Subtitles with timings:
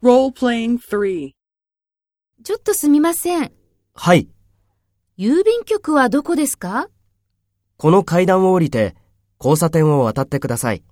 [0.00, 1.32] Role-playing 3.
[2.44, 3.50] ちょっとすみません。
[3.94, 4.28] はい。
[5.18, 6.88] 郵便局はどこですか？
[7.78, 8.94] この階段を降りて
[9.40, 10.84] 交差点を渡ってください。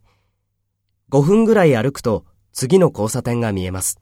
[1.13, 4.01] 5分ぐらい歩くと次の交差点が見えます。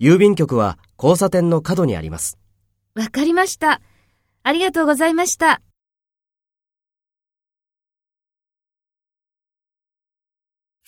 [0.00, 2.38] 郵便局は交差点の角にあります。
[2.94, 3.82] わかりました。
[4.42, 5.60] ありがとうございました。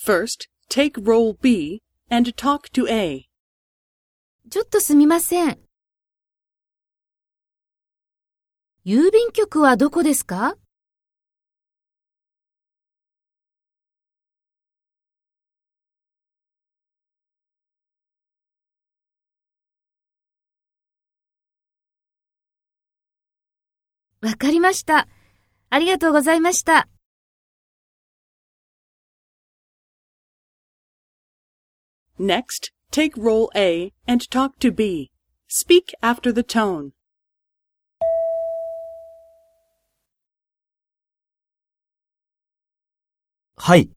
[0.02, 1.82] First, take role B
[2.12, 3.24] and talk to A.
[4.50, 5.58] ちょっとすみません。
[8.84, 10.58] 郵便局はどこですか？
[24.20, 25.08] わかりました。
[25.70, 26.88] ありがとうございました。
[32.18, 35.10] Next, take role A and talk to B.
[35.48, 36.90] Speak after the tone.
[43.56, 43.90] はい。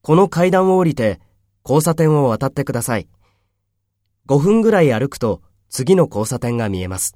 [0.00, 1.20] この階段を降りて
[1.64, 3.08] 交差点を渡ってください。
[4.26, 7.14] 5分ぐらい歩くと次の交差点が見えます。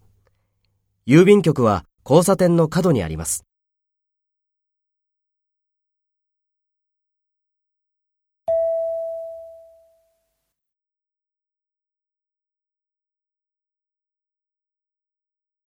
[1.06, 3.47] 郵便局は交差点の角にあります。